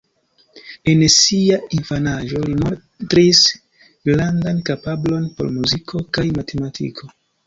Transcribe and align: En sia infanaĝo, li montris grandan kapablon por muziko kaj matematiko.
En 0.93 1.01
sia 1.15 1.57
infanaĝo, 1.79 2.39
li 2.47 2.55
montris 2.61 3.41
grandan 4.11 4.63
kapablon 4.71 5.29
por 5.37 5.53
muziko 5.59 6.03
kaj 6.19 6.25
matematiko. 6.39 7.11